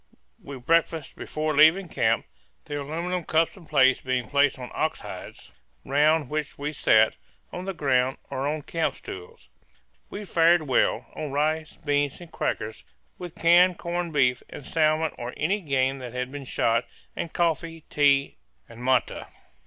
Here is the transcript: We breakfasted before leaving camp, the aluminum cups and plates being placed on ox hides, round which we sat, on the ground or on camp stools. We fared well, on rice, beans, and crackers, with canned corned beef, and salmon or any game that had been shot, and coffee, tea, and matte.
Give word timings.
We 0.41 0.57
breakfasted 0.57 1.15
before 1.15 1.53
leaving 1.55 1.87
camp, 1.87 2.25
the 2.65 2.81
aluminum 2.81 3.23
cups 3.23 3.55
and 3.55 3.67
plates 3.67 4.01
being 4.01 4.27
placed 4.27 4.57
on 4.57 4.71
ox 4.73 5.01
hides, 5.01 5.51
round 5.85 6.27
which 6.27 6.57
we 6.57 6.71
sat, 6.73 7.17
on 7.53 7.65
the 7.65 7.73
ground 7.75 8.17
or 8.31 8.47
on 8.47 8.63
camp 8.63 8.95
stools. 8.95 9.47
We 10.09 10.25
fared 10.25 10.63
well, 10.63 11.05
on 11.15 11.31
rice, 11.31 11.75
beans, 11.77 12.19
and 12.19 12.31
crackers, 12.31 12.83
with 13.19 13.35
canned 13.35 13.77
corned 13.77 14.11
beef, 14.13 14.41
and 14.49 14.65
salmon 14.65 15.11
or 15.19 15.35
any 15.37 15.61
game 15.61 15.99
that 15.99 16.13
had 16.13 16.31
been 16.31 16.45
shot, 16.45 16.85
and 17.15 17.31
coffee, 17.31 17.85
tea, 17.91 18.37
and 18.67 18.83
matte. 18.83 19.27